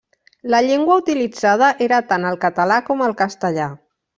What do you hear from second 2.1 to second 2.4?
tant